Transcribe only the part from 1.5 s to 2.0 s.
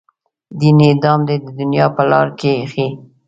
دنیا